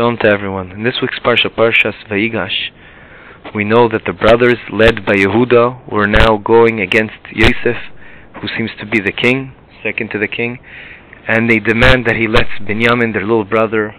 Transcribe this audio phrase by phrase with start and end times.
[0.00, 0.72] Shalom to everyone.
[0.72, 2.70] In this week's Parsha, Parshas Vayigash,
[3.54, 7.76] we know that the brothers, led by Yehuda, were now going against Yosef,
[8.40, 9.52] who seems to be the king,
[9.82, 10.58] second to the king,
[11.28, 13.94] and they demand that he lets Binyamin, their little brother,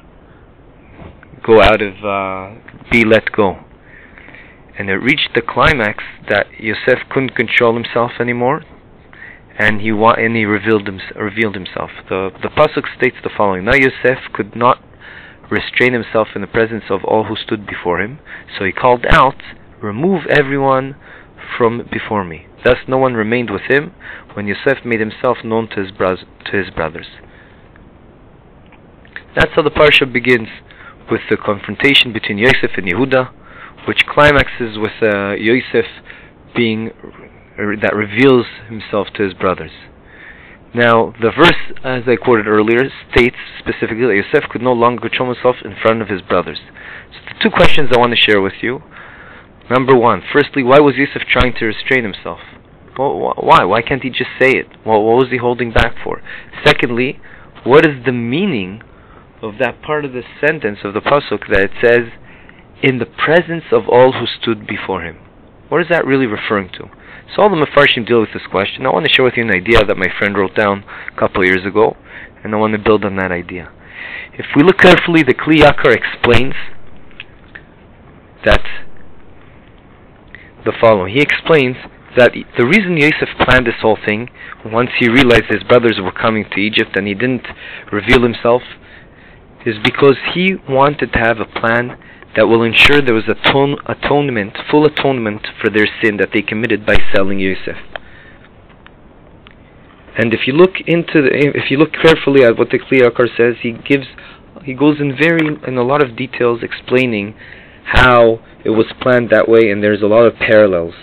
[1.46, 2.56] go out of, uh,
[2.90, 3.60] be let go.
[4.79, 8.63] And it reached the climax that Yosef couldn't control himself anymore,
[9.60, 11.92] and he wa- and he revealed, him- revealed himself.
[12.10, 14.81] The the pasuk states the following: Now Yosef could not
[15.52, 18.20] restrain himself in the presence of all who stood before him,
[18.58, 19.44] so he called out,
[19.82, 20.96] "Remove everyone
[21.58, 23.94] from before me." Thus, no one remained with him
[24.34, 27.08] when Yosef made himself known to his, to his brothers.
[29.36, 30.50] That's how the parsha begins,
[31.10, 33.30] with the confrontation between Yosef and Yehuda,
[33.86, 35.86] which climaxes with uh, Yosef
[36.55, 36.91] being
[37.58, 39.72] that reveals himself to his brothers.
[40.74, 45.34] Now, the verse, as I quoted earlier, states specifically that Yosef could no longer control
[45.34, 46.60] himself in front of his brothers.
[47.12, 48.82] So, the two questions I want to share with you.
[49.70, 52.40] Number one, firstly, why was Yosef trying to restrain himself?
[52.96, 53.63] Why?
[53.63, 54.68] Why can't he just say it?
[54.84, 56.22] What was he holding back for?
[56.66, 57.20] Secondly,
[57.63, 58.82] what is the meaning
[59.41, 62.12] of that part of the sentence of the pasuk that it says,
[62.82, 65.17] "In the presence of all who stood before him"?
[65.72, 66.91] What is that really referring to?
[67.33, 68.86] So all the Mefarshim deal with this question.
[68.86, 71.44] I want to share with you an idea that my friend wrote down a couple
[71.44, 71.95] of years ago,
[72.44, 73.72] and I want to build on that idea.
[74.33, 76.55] If we look carefully, the Kli Yakar explains
[78.44, 78.59] that
[80.66, 81.16] the following.
[81.16, 81.78] He explains
[82.17, 84.28] that the reason Yosef planned this whole thing,
[84.66, 87.47] once he realized his brothers were coming to Egypt and he didn't
[87.94, 88.61] reveal himself,
[89.66, 91.95] is because he wanted to have a plan
[92.35, 96.85] that will ensure there was atone, atonement, full atonement for their sin that they committed
[96.85, 97.75] by selling Yosef.
[100.17, 103.27] And if you look into the, if you look carefully at what the Kli Yakar
[103.35, 104.07] says, he gives,
[104.63, 107.35] he goes in very in a lot of details explaining
[107.83, 110.93] how it was planned that way, and there's a lot of parallels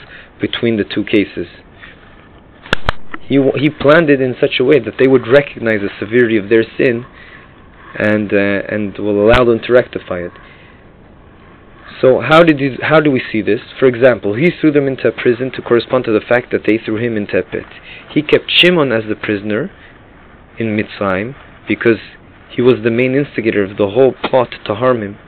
[0.41, 1.47] between the two cases.
[3.21, 6.49] He he planned it in such a way that they would recognize the severity of
[6.49, 7.05] their sin,
[7.99, 10.33] and uh, and will allow them to rectify it.
[12.01, 13.61] So how did you, how do we see this?
[13.79, 16.79] For example, he threw them into a prison to correspond to the fact that they
[16.79, 17.67] threw him into a pit.
[18.15, 19.71] He kept Shimon as the prisoner
[20.59, 21.35] in Mitzrayim
[21.67, 21.99] because
[22.51, 25.19] he was the main instigator of the whole plot to harm him.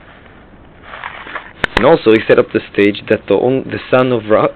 [1.75, 4.55] And also, he set up the stage that the on, the son of Ra-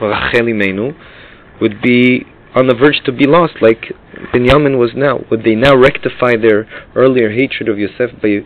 [0.00, 0.96] Rachel Imenu
[1.60, 3.92] would be on the verge to be lost, like
[4.34, 5.20] Binyamin was now.
[5.30, 6.66] Would they now rectify their
[6.96, 8.40] earlier hatred of Yosef by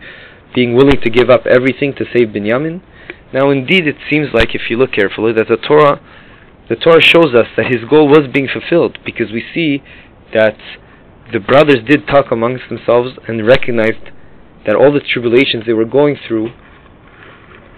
[0.53, 2.81] being willing to give up everything to save Binyamin?
[3.33, 5.99] Now, indeed, it seems like, if you look carefully, that the Torah,
[6.69, 9.81] the Torah shows us that his goal was being fulfilled, because we see
[10.33, 10.57] that
[11.31, 14.11] the brothers did talk amongst themselves and recognized
[14.65, 16.51] that all the tribulations they were going through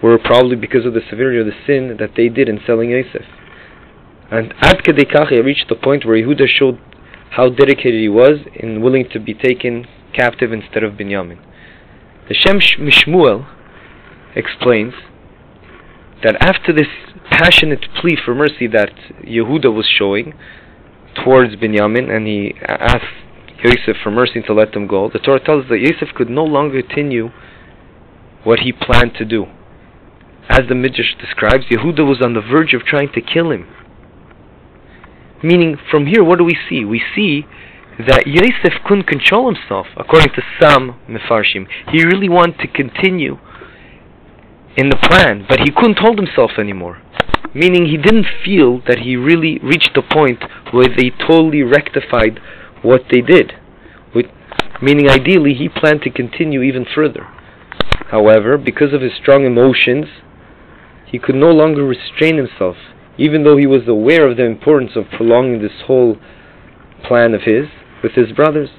[0.03, 3.25] were probably because of the severity of the sin that they did in selling Yosef.
[4.29, 6.79] And Ad Kadei reached the point where Yehuda showed
[7.31, 11.39] how dedicated he was in willing to be taken captive instead of Binyamin.
[12.27, 13.47] The Shem Mishmuel
[14.35, 14.93] explains
[16.23, 16.87] that after this
[17.29, 18.91] passionate plea for mercy that
[19.23, 20.33] Yehuda was showing
[21.23, 23.05] towards Binyamin, and he asked
[23.63, 26.43] Yosef for mercy to let them go, the Torah tells us that Yosef could no
[26.43, 27.29] longer continue
[28.43, 29.45] what he planned to do.
[30.47, 33.67] As the Midrash describes, Yehuda was on the verge of trying to kill him.
[35.43, 36.85] Meaning, from here, what do we see?
[36.85, 37.45] We see
[37.97, 41.65] that Yosef couldn't control himself, according to some Mefarshim.
[41.91, 43.39] He really wanted to continue
[44.77, 47.01] in the plan, but he couldn't hold himself anymore.
[47.53, 52.39] Meaning he didn't feel that he really reached the point where they totally rectified
[52.81, 53.53] what they did.
[54.13, 54.25] With,
[54.81, 57.27] meaning ideally he planned to continue even further.
[58.11, 60.05] However, because of his strong emotions,
[61.05, 62.75] he could no longer restrain himself,
[63.17, 66.17] even though he was aware of the importance of prolonging this whole
[67.07, 67.67] plan of his
[68.03, 68.69] with his brothers,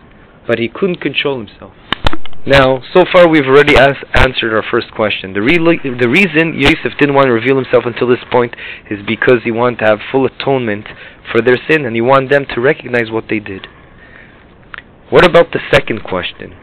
[0.47, 1.73] but he couldn't control himself.
[2.47, 5.33] Now, so far we've already asked, answered our first question.
[5.33, 8.55] The, re- the reason Yosef didn't want to reveal himself until this point
[8.89, 10.87] is because he wanted to have full atonement
[11.33, 13.67] for their sin and he wanted them to recognize what they did.
[15.11, 16.55] What about the second question?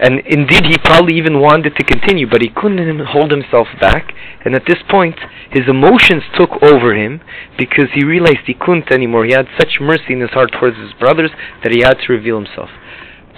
[0.00, 4.12] And indeed, he probably even wanted to continue, but he couldn't hold himself back.
[4.46, 5.16] And at this point,
[5.50, 7.20] his emotions took over him
[7.58, 9.26] because he realized he couldn't anymore.
[9.26, 11.30] He had such mercy in his heart towards his brothers
[11.62, 12.70] that he had to reveal himself.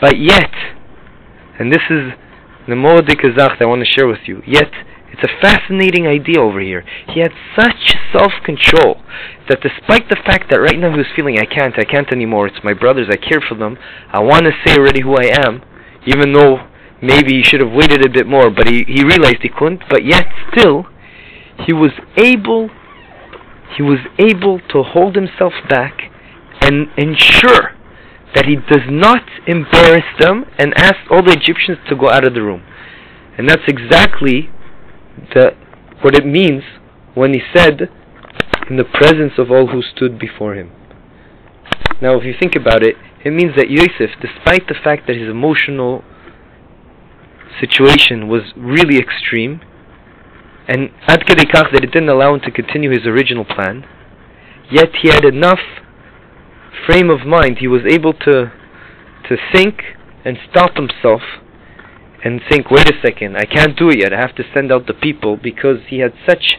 [0.00, 0.50] But yet,
[1.58, 2.12] and this is
[2.66, 4.42] the Moedik that I want to share with you.
[4.46, 4.70] Yet,
[5.12, 6.84] it's a fascinating idea over here.
[7.12, 9.02] He had such self-control
[9.48, 12.48] that despite the fact that right now he was feeling, I can't, I can't anymore,
[12.48, 13.78] it's my brothers, I care for them,
[14.10, 15.62] I want to say already who I am,
[16.06, 16.66] even though
[17.00, 20.04] maybe he should have waited a bit more, but he, he realized he couldn't, but
[20.04, 20.86] yet still,
[21.64, 22.70] he was able,
[23.76, 26.10] he was able to hold himself back
[26.60, 27.73] and ensure
[28.34, 32.34] that he does not embarrass them and ask all the Egyptians to go out of
[32.34, 32.62] the room.
[33.38, 34.50] And that's exactly
[35.34, 35.52] the,
[36.02, 36.62] what it means
[37.14, 37.88] when he said,
[38.68, 40.72] in the presence of all who stood before him.
[42.00, 45.28] Now, if you think about it, it means that Yosef, despite the fact that his
[45.28, 46.02] emotional
[47.60, 49.60] situation was really extreme,
[50.66, 53.84] and kedekach that it didn't allow him to continue his original plan,
[54.70, 55.60] yet he had enough
[56.86, 58.52] frame of mind, he was able to
[59.28, 59.82] to think
[60.24, 61.22] and stop himself
[62.24, 64.86] and think, wait a second, I can't do it yet, I have to send out
[64.86, 66.56] the people because he had such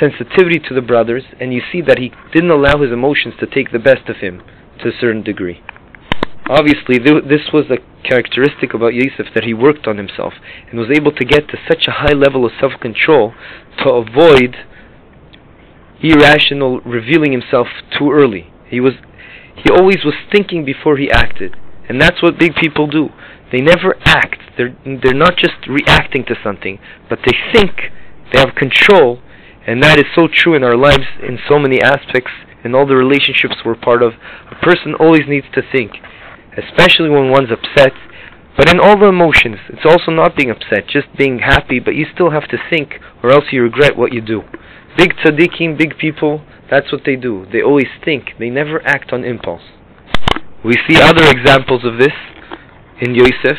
[0.00, 3.72] sensitivity to the brothers and you see that he didn't allow his emotions to take
[3.72, 4.42] the best of him
[4.82, 5.62] to a certain degree.
[6.48, 10.34] Obviously, th- this was a characteristic about Yosef that he worked on himself
[10.70, 13.32] and was able to get to such a high level of self control
[13.82, 14.54] to avoid
[16.00, 17.66] irrational revealing himself
[17.98, 18.52] too early.
[18.68, 18.94] He was
[19.56, 21.56] he always was thinking before he acted.
[21.88, 23.10] And that's what big people do.
[23.52, 24.40] They never act.
[24.56, 27.92] They're they're not just reacting to something, but they think
[28.32, 29.20] they have control
[29.66, 32.30] and that is so true in our lives in so many aspects
[32.64, 34.14] in all the relationships we're part of.
[34.50, 35.92] A person always needs to think
[36.56, 37.92] especially when one's upset.
[38.56, 42.06] But in all the emotions, it's also not being upset, just being happy, but you
[42.12, 44.42] still have to think, or else you regret what you do.
[44.96, 47.46] Big tzaddikim, big people, that's what they do.
[47.52, 49.62] They always think, they never act on impulse.
[50.64, 52.12] We see other examples of this
[53.00, 53.58] in Yosef,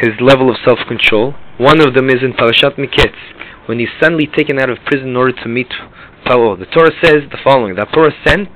[0.00, 1.34] his level of self control.
[1.58, 3.18] One of them is in Parashat Miketz,
[3.66, 5.68] when he's suddenly taken out of prison in order to meet
[6.24, 6.58] Paro.
[6.58, 8.48] The Torah says the following that Torah sent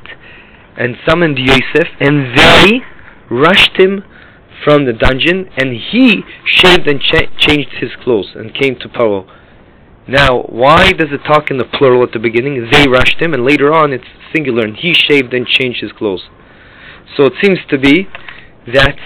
[0.77, 2.81] and summoned Yosef, and they
[3.29, 4.05] rushed him
[4.65, 9.27] from the dungeon, and he shaved and cha- changed his clothes and came to Paro.
[10.09, 12.69] Now, why does it talk in the plural at the beginning?
[12.73, 14.05] They rushed him, and later on it's
[14.35, 16.29] singular, and he shaved and changed his clothes.
[17.17, 18.09] So it seems to be
[18.67, 18.97] that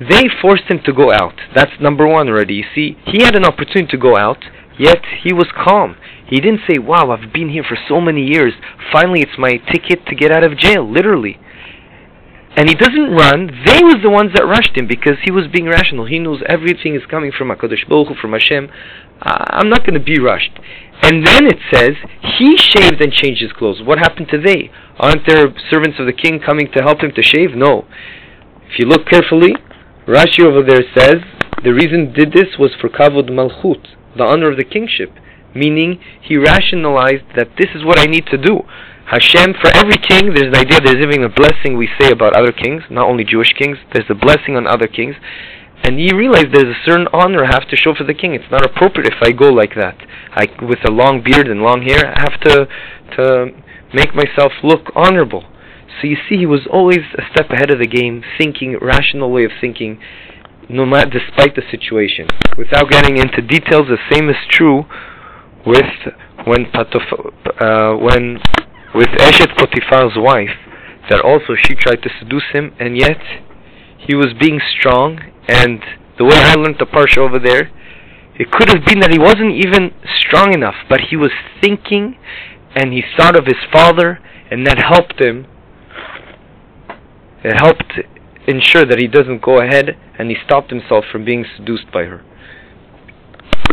[0.00, 1.34] they forced him to go out.
[1.54, 2.54] That's number one already.
[2.54, 4.44] You see, he had an opportunity to go out,
[4.78, 5.96] yet he was calm.
[6.26, 8.54] He didn't say, Wow, I've been here for so many years.
[8.92, 11.38] Finally, it's my ticket to get out of jail, literally
[12.56, 15.68] and he doesn't run, they was the ones that rushed him because he was being
[15.68, 16.06] rational.
[16.06, 18.70] He knows everything is coming from HaKadosh Baruch Hu, from Hashem.
[19.20, 20.56] Uh, I'm not going to be rushed.
[21.02, 21.92] And then it says,
[22.38, 23.82] he shaved and changed his clothes.
[23.84, 24.70] What happened to they?
[24.96, 27.52] Aren't there servants of the king coming to help him to shave?
[27.54, 27.84] No.
[28.72, 29.52] If you look carefully,
[30.08, 31.20] Rashi over there says,
[31.62, 33.84] the reason did this was for Kavod Malchut,
[34.16, 35.12] the honor of the kingship.
[35.54, 38.60] Meaning, he rationalized that this is what I need to do.
[39.06, 42.50] Hashem, for every king, there's an idea, there's even a blessing we say about other
[42.50, 45.14] kings, not only Jewish kings, there's a blessing on other kings.
[45.84, 48.34] And you realize there's a certain honor I have to show for the king.
[48.34, 49.96] It's not appropriate if I go like that.
[50.32, 52.66] I, with a long beard and long hair, I have to,
[53.16, 53.46] to
[53.94, 55.44] make myself look honorable.
[56.00, 59.44] So you see, he was always a step ahead of the game, thinking, rational way
[59.44, 60.00] of thinking,
[60.68, 62.26] no matter, despite the situation.
[62.58, 64.84] Without getting into details, the same is true
[65.64, 65.94] with
[66.44, 67.06] when Patof,
[67.60, 68.38] uh, when
[68.96, 70.56] with Eshet Potiphar's wife,
[71.10, 73.20] that also she tried to seduce him, and yet
[73.98, 75.20] he was being strong.
[75.46, 75.80] And
[76.18, 77.70] the way I learned the parsha over there,
[78.38, 82.16] it could have been that he wasn't even strong enough, but he was thinking,
[82.74, 84.18] and he thought of his father,
[84.50, 85.46] and that helped him.
[87.44, 88.00] It helped
[88.48, 92.24] ensure that he doesn't go ahead, and he stopped himself from being seduced by her.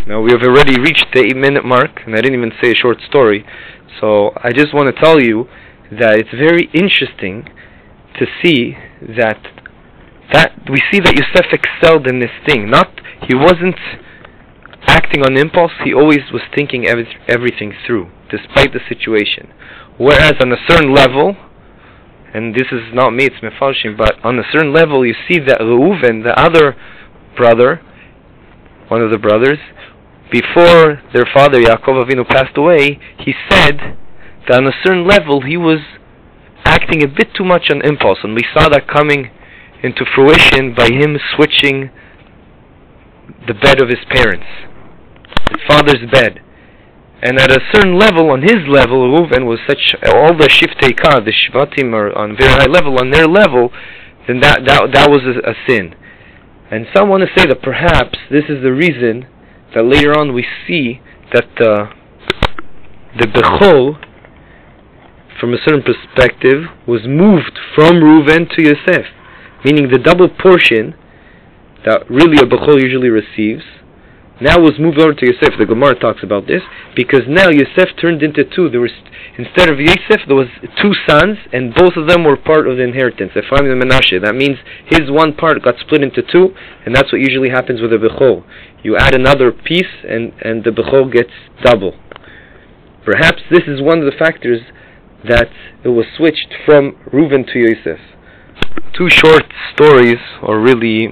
[0.06, 2.76] Now we have already reached the eight minute mark, and I didn't even say a
[2.76, 3.46] short story.
[4.00, 5.46] So I just want to tell you
[5.92, 7.50] that it's very interesting
[8.20, 8.76] to see
[9.18, 9.40] that
[10.32, 12.70] that we see that Yosef excelled in this thing.
[12.70, 12.90] Not
[13.28, 13.78] he wasn't
[14.88, 15.72] acting on impulse.
[15.84, 19.52] He always was thinking every, everything through, despite the situation.
[19.98, 21.36] Whereas on a certain level,
[22.34, 25.60] and this is not me, it's Mefarshim, but on a certain level, you see that
[25.62, 26.76] Reuven, the other
[27.38, 27.82] brother,
[28.88, 29.60] one of the brothers,
[30.34, 33.78] before their father Yaakov Avinu passed away, he said
[34.50, 35.78] that on a certain level he was
[36.66, 39.30] acting a bit too much on impulse, and we saw that coming
[39.84, 41.92] into fruition by him switching
[43.46, 44.48] the bed of his parents,
[45.54, 46.42] his father's bed.
[47.22, 51.32] And at a certain level, on his level, Reuven was such all the shivtei the
[51.32, 53.00] shvatim are on very high level.
[53.00, 53.72] On their level,
[54.28, 55.96] then that that that was a, a sin.
[56.70, 59.28] And some want to say that perhaps this is the reason
[59.74, 61.02] that later on we see
[61.34, 61.90] that uh,
[63.20, 64.00] the Bechor,
[65.40, 69.06] from a certain perspective, was moved from Reuven to Yosef,
[69.66, 70.96] meaning the double portion
[71.86, 73.64] that really a Bechor usually receives,
[74.42, 75.54] now let's move over to Yosef.
[75.60, 76.62] The Gemara talks about this
[76.96, 78.68] because now Yosef turned into two.
[78.68, 78.92] There was
[79.38, 80.50] instead of Yosef, there was
[80.82, 83.32] two sons, and both of them were part of the inheritance.
[83.38, 84.18] Ephraim and Menashe.
[84.24, 84.58] That means
[84.90, 86.50] his one part got split into two,
[86.86, 88.44] and that's what usually happens with a bechor.
[88.82, 91.94] You add another piece, and and the bechor gets double.
[93.06, 94.62] Perhaps this is one of the factors
[95.30, 95.48] that
[95.84, 98.00] it was switched from Reuven to Yosef.
[98.98, 101.08] Two short stories, or really,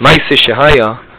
[0.00, 1.09] Maise Shehaya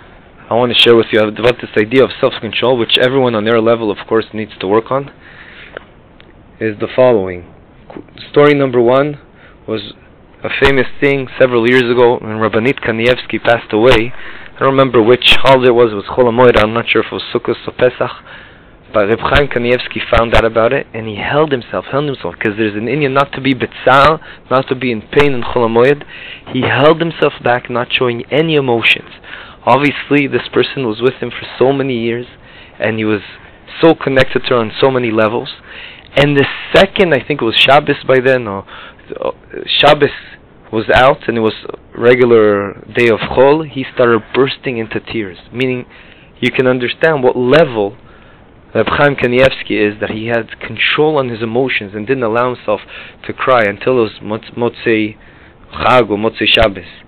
[0.51, 1.21] I want to share with you.
[1.21, 4.67] I've developed this idea of self-control, which everyone on their level, of course, needs to
[4.67, 5.09] work on.
[6.59, 7.47] Is the following.
[8.31, 9.17] Story number one
[9.65, 9.93] was
[10.43, 14.11] a famous thing several years ago when Rabbanit Kanievsky passed away.
[14.11, 15.93] I don't remember which holiday it was.
[15.93, 18.11] It was Chol I'm not sure if it was Sukkot or Pesach.
[18.93, 22.57] But Reb Chaim Kanievsky found out about it, and he held himself, held himself, because
[22.57, 24.19] there's an inyan not to be betzal,
[24.51, 26.03] not to be in pain in Chol
[26.51, 29.07] He held himself back, not showing any emotions.
[29.65, 32.25] Obviously, this person was with him for so many years,
[32.79, 33.21] and he was
[33.81, 35.49] so connected to her on so many levels.
[36.15, 38.65] And the second, I think it was Shabbos by then, or
[39.19, 39.31] uh,
[39.65, 40.09] Shabbos
[40.71, 41.53] was out and it was
[41.97, 45.37] regular day of Chol, he started bursting into tears.
[45.51, 45.85] Meaning,
[46.39, 47.97] you can understand what level
[48.73, 52.79] Reb Chaim Kanievsky is that he had control on his emotions and didn't allow himself
[53.27, 55.17] to cry until it was Motzei
[55.73, 57.00] Chag or Motzei Shabbos.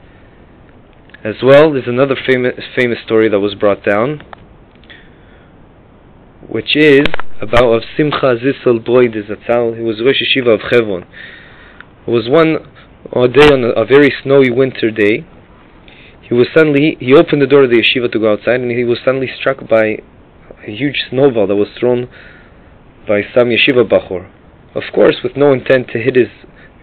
[1.23, 4.21] As well, there's another famous famous story that was brought down,
[6.49, 7.05] which is
[7.41, 9.77] about of Simcha Zissel Broide Zatzal.
[9.77, 11.03] He was Rosh Yeshiva of Chevron.
[12.05, 12.57] It was one
[13.31, 15.25] day on a, a very snowy winter day.
[16.21, 18.83] He was suddenly he opened the door of the yeshiva to go outside, and he
[18.83, 19.99] was suddenly struck by
[20.67, 22.09] a huge snowball that was thrown
[23.07, 24.29] by some yeshiva bachor.
[24.75, 26.27] Of course, with no intent to hit his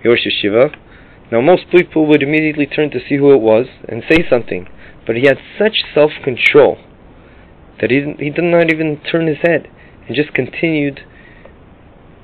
[0.02, 0.74] Rosh Yeshiva,
[1.30, 4.66] now, most people would immediately turn to see who it was and say something,
[5.06, 6.78] but he had such self control
[7.80, 9.68] that he, he did not even turn his head
[10.06, 11.00] and just continued.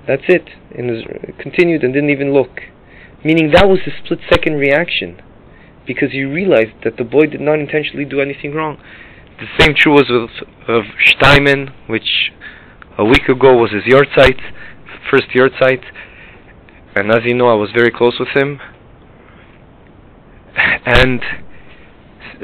[0.08, 0.48] That's it.
[0.76, 2.62] And continued and didn't even look.
[3.24, 5.22] Meaning that was his split second reaction
[5.86, 8.76] because he realized that the boy did not intentionally do anything wrong.
[9.38, 12.32] The same true was with of Steinman, which
[12.98, 14.40] a week ago was his yahrzeit,
[15.10, 15.84] first yahrzeit,
[16.96, 18.58] and as you know, I was very close with him
[20.56, 21.20] and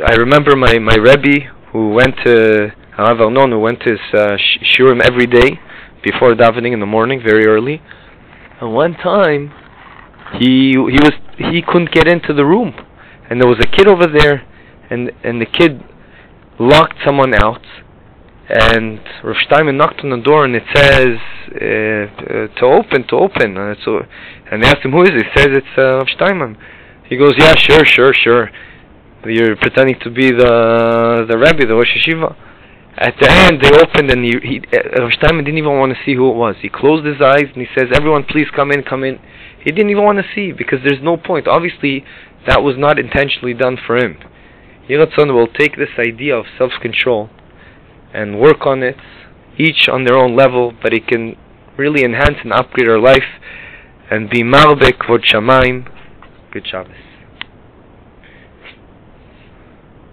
[0.06, 4.36] I remember my my Rebbe who went to Harav Arnon who went to his uh,
[4.62, 5.58] shiurim every day
[6.02, 7.80] before davening in the morning, very early.
[8.60, 9.52] And one time,
[10.38, 12.74] he he was he couldn't get into the room,
[13.30, 14.46] and there was a kid over there,
[14.90, 15.82] and and the kid
[16.58, 17.64] locked someone out,
[18.48, 21.18] and Rav Steinman knocked on the door, and it says
[21.54, 23.56] uh, uh, to open, to open.
[23.56, 24.02] And so,
[24.50, 25.24] and they asked him who is it.
[25.24, 26.58] He says it's uh, Rav Steinman.
[27.12, 28.50] He goes, yeah, sure, sure, sure.
[29.26, 32.34] You're pretending to be the the Rebbe, the Rosh Yeshiva.
[32.96, 36.14] At the end, they opened and he, he uh, Steinman didn't even want to see
[36.14, 36.56] who it was.
[36.62, 39.18] He closed his eyes and he says, everyone please come in, come in.
[39.62, 41.46] He didn't even want to see because there's no point.
[41.46, 42.02] Obviously,
[42.48, 44.16] that was not intentionally done for him.
[44.88, 47.28] Yiratzon will take this idea of self-control
[48.14, 48.96] and work on it,
[49.58, 51.36] each on their own level, but it can
[51.76, 53.36] really enhance and upgrade our life
[54.10, 55.92] and be marbek vod shamaim
[56.52, 57.11] Good Shabbos.